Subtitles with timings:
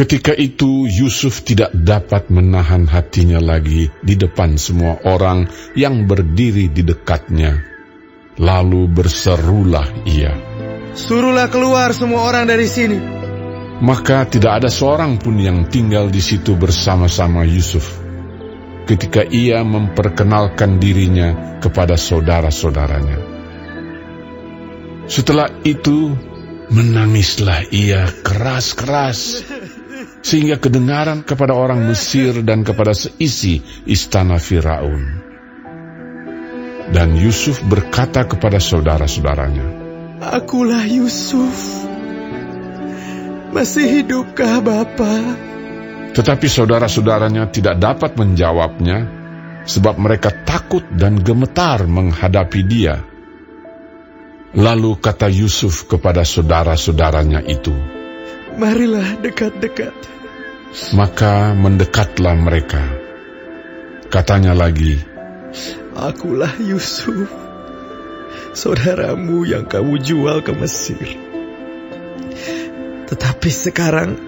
[0.00, 5.44] Ketika itu Yusuf tidak dapat menahan hatinya lagi di depan semua orang
[5.76, 7.60] yang berdiri di dekatnya.
[8.40, 10.32] Lalu berserulah ia,
[10.96, 12.96] Suruhlah keluar semua orang dari sini.
[13.84, 18.00] Maka tidak ada seorang pun yang tinggal di situ bersama-sama Yusuf.
[18.88, 23.20] Ketika ia memperkenalkan dirinya kepada saudara-saudaranya.
[25.04, 26.16] Setelah itu,
[26.70, 29.44] menangislah ia keras-keras
[30.20, 35.30] sehingga kedengaran kepada orang Mesir dan kepada seisi istana Firaun.
[36.90, 39.66] Dan Yusuf berkata kepada saudara-saudaranya,
[40.20, 41.86] Akulah Yusuf.
[43.50, 45.14] Masih hidupkah Bapa?
[46.10, 49.06] Tetapi saudara-saudaranya tidak dapat menjawabnya,
[49.64, 53.06] sebab mereka takut dan gemetar menghadapi dia.
[54.50, 57.99] Lalu kata Yusuf kepada saudara-saudaranya itu,
[58.60, 59.96] Marilah dekat-dekat.
[60.92, 62.84] Maka mendekatlah mereka.
[64.12, 65.00] Katanya lagi,
[65.96, 67.24] Akulah Yusuf,
[68.52, 71.08] saudaramu yang kamu jual ke Mesir.
[73.08, 74.20] Tetapi sekarang,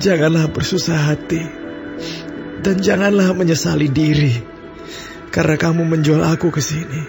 [0.00, 1.44] janganlah bersusah hati,
[2.64, 4.40] dan janganlah menyesali diri,
[5.28, 7.02] karena kamu menjual aku ke sini.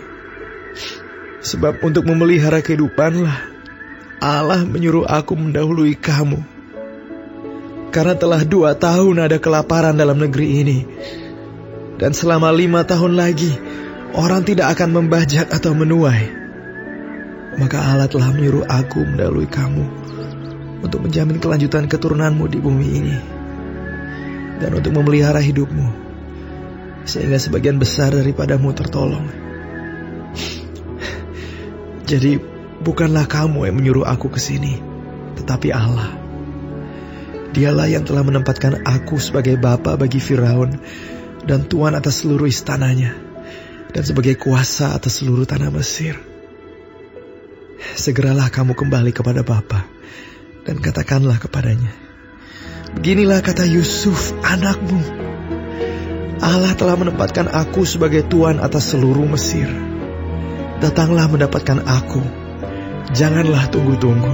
[1.47, 3.54] Sebab untuk memelihara kehidupanlah,
[4.25, 6.41] Allah menyuruh aku mendahului kamu.
[7.93, 10.79] Karena telah dua tahun ada kelaparan dalam negeri ini.
[12.01, 13.53] Dan selama lima tahun lagi,
[14.17, 16.33] orang tidak akan membajak atau menuai.
[17.61, 19.85] Maka Allah telah menyuruh aku mendahului kamu
[20.81, 23.17] untuk menjamin kelanjutan keturunanmu di bumi ini.
[24.57, 26.03] Dan untuk memelihara hidupmu.
[27.05, 29.29] Sehingga sebagian besar daripadamu tertolong.
[32.09, 34.81] Jadi bukanlah kamu yang menyuruh aku ke sini,
[35.39, 36.11] tetapi Allah.
[37.55, 40.75] Dialah yang telah menempatkan aku sebagai bapa bagi Firaun
[41.47, 43.15] dan tuan atas seluruh istananya
[43.95, 46.19] dan sebagai kuasa atas seluruh tanah Mesir.
[47.95, 49.87] Segeralah kamu kembali kepada Bapa
[50.67, 51.95] dan katakanlah kepadanya,
[52.95, 54.99] Beginilah kata Yusuf anakmu.
[56.39, 59.67] Allah telah menempatkan aku sebagai tuan atas seluruh Mesir.
[60.79, 62.44] Datanglah mendapatkan aku.
[63.13, 64.33] Janganlah tunggu-tunggu.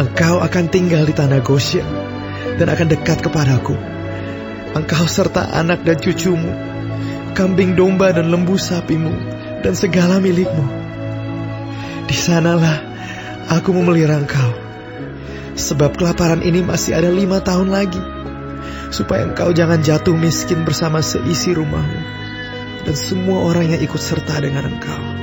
[0.00, 1.86] Engkau akan tinggal di tanah Goshen
[2.58, 3.76] dan akan dekat kepadaku.
[4.74, 6.50] Engkau serta anak dan cucumu,
[7.38, 9.14] kambing domba dan lembu sapimu,
[9.62, 10.66] dan segala milikmu.
[12.10, 12.82] Di sanalah
[13.46, 14.50] aku memelihara engkau.
[15.54, 18.02] Sebab kelaparan ini masih ada lima tahun lagi.
[18.90, 22.00] Supaya engkau jangan jatuh miskin bersama seisi rumahmu.
[22.88, 25.19] Dan semua orang yang ikut serta dengan engkau.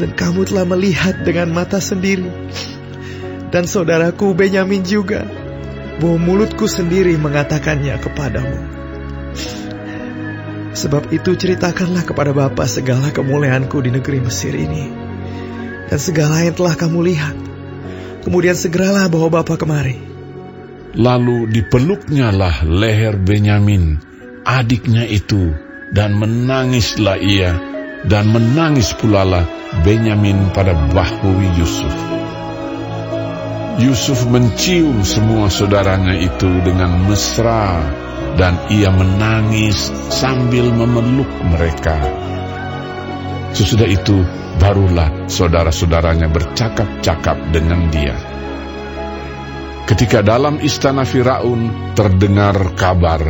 [0.00, 2.24] Dan kamu telah melihat dengan mata sendiri.
[3.52, 5.28] Dan saudaraku Benyamin juga.
[6.00, 8.58] Bahwa mulutku sendiri mengatakannya kepadamu.
[10.72, 14.88] Sebab itu ceritakanlah kepada Bapa segala kemuliaanku di negeri Mesir ini.
[15.92, 17.36] Dan segala yang telah kamu lihat.
[18.24, 20.00] Kemudian segeralah bawa Bapa kemari.
[20.96, 24.00] Lalu dipeluknya lah leher Benyamin,
[24.42, 25.54] adiknya itu,
[25.94, 27.54] dan menangislah ia,
[28.06, 29.44] dan menangis pula lah
[29.84, 31.94] Benyamin pada bahu Yusuf.
[33.80, 37.80] Yusuf mencium semua saudaranya itu dengan mesra,
[38.36, 41.96] dan ia menangis sambil memeluk mereka.
[43.56, 44.20] Sesudah itu,
[44.60, 48.14] barulah saudara-saudaranya bercakap-cakap dengan dia.
[49.88, 53.26] Ketika dalam istana Firaun terdengar kabar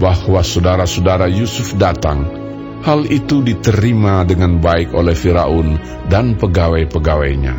[0.00, 2.43] bahwa saudara-saudara Yusuf datang,
[2.84, 5.80] hal itu diterima dengan baik oleh Firaun
[6.12, 7.56] dan pegawai-pegawainya.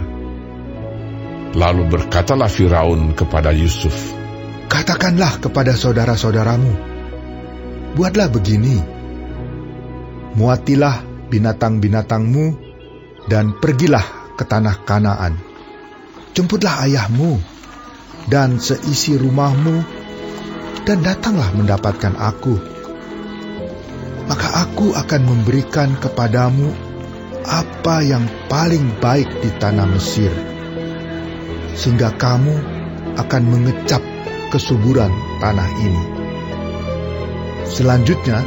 [1.58, 4.14] Lalu berkatalah Firaun kepada Yusuf,
[4.70, 6.74] Katakanlah kepada saudara-saudaramu,
[7.98, 8.78] buatlah begini,
[10.38, 12.46] muatilah binatang-binatangmu
[13.26, 15.42] dan pergilah ke tanah Kanaan.
[16.36, 17.40] Jemputlah ayahmu
[18.28, 19.80] dan seisi rumahmu
[20.84, 22.75] dan datanglah mendapatkan aku.
[24.26, 26.74] Maka aku akan memberikan kepadamu
[27.46, 30.34] apa yang paling baik di tanah Mesir,
[31.78, 32.54] sehingga kamu
[33.22, 34.02] akan mengecap
[34.50, 36.04] kesuburan tanah ini.
[37.70, 38.42] Selanjutnya,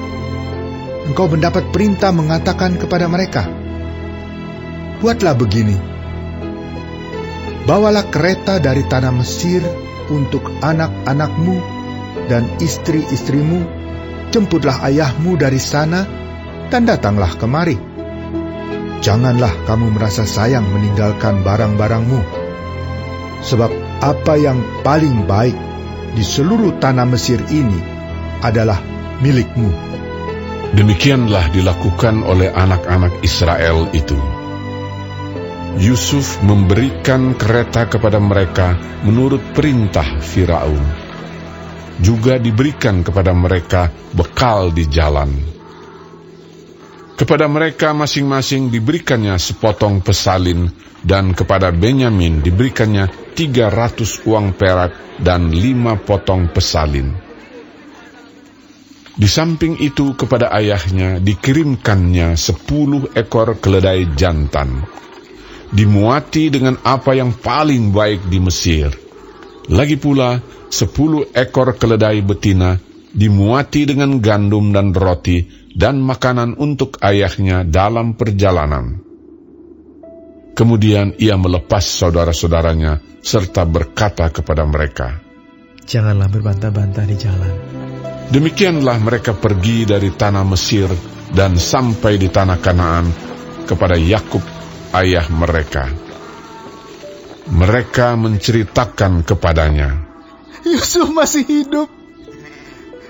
[1.07, 3.47] engkau mendapat perintah mengatakan kepada mereka,
[4.99, 5.79] Buatlah begini,
[7.71, 9.63] bawalah kereta dari tanah Mesir
[10.11, 11.55] untuk anak-anakmu
[12.27, 13.78] dan istri-istrimu,
[14.31, 16.05] jemputlah ayahmu dari sana,
[16.69, 17.77] dan datanglah kemari.
[18.99, 22.21] Janganlah kamu merasa sayang meninggalkan barang-barangmu,
[23.47, 23.71] sebab
[24.03, 25.57] apa yang paling baik
[26.13, 27.79] di seluruh tanah Mesir ini
[28.43, 28.79] adalah
[29.23, 29.71] milikmu.
[30.69, 34.19] Demikianlah dilakukan oleh anak-anak Israel itu.
[35.79, 38.75] Yusuf memberikan kereta kepada mereka
[39.07, 41.07] menurut perintah Firaun.
[41.99, 45.35] Juga diberikan kepada mereka bekal di jalan.
[47.19, 50.71] Kepada mereka masing-masing diberikannya sepotong pesalin
[51.03, 57.11] dan kepada Benyamin diberikannya tiga ratus uang perak dan lima potong pesalin.
[59.19, 64.87] Di samping itu kepada ayahnya dikirimkannya sepuluh ekor keledai jantan,
[65.75, 69.07] dimuati dengan apa yang paling baik di Mesir.
[69.69, 70.41] Lagi pula
[70.73, 72.81] sepuluh ekor keledai betina
[73.12, 75.44] dimuati dengan gandum dan roti
[75.76, 79.05] dan makanan untuk ayahnya dalam perjalanan.
[80.56, 85.23] Kemudian ia melepas saudara-saudaranya serta berkata kepada mereka,
[85.88, 87.55] Janganlah berbantah-bantah di jalan.
[88.29, 90.91] Demikianlah mereka pergi dari tanah Mesir
[91.32, 93.06] dan sampai di tanah Kanaan
[93.65, 94.44] kepada Yakub
[94.93, 96.07] ayah mereka.
[97.49, 100.09] Mereka menceritakan kepadanya,
[100.69, 101.89] Yusuf masih hidup.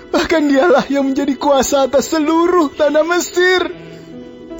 [0.09, 3.61] Bahkan dialah yang menjadi kuasa atas seluruh tanah Mesir.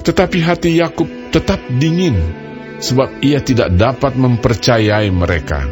[0.00, 2.14] Tetapi hati Yakub tetap dingin,
[2.78, 5.66] sebab ia tidak dapat mempercayai mereka.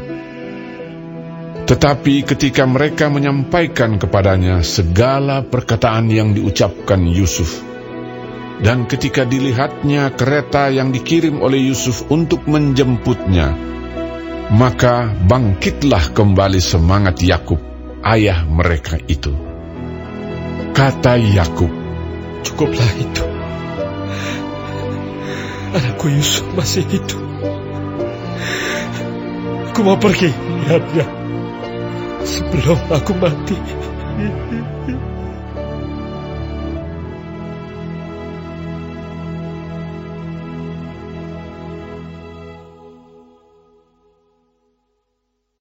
[1.68, 7.60] Tetapi ketika mereka menyampaikan kepadanya segala perkataan yang diucapkan Yusuf,
[8.64, 13.77] dan ketika dilihatnya kereta yang dikirim oleh Yusuf untuk menjemputnya,
[14.52, 17.60] maka bangkitlah kembali semangat Yakub,
[18.04, 19.32] ayah mereka itu.
[20.72, 21.88] Kata Yakub,
[22.48, 23.24] Cukuplah itu.
[25.74, 27.22] Anakku Yusuf masih hidup.
[29.68, 31.06] Aku mau pergi lihatnya
[32.24, 33.56] sebelum aku mati.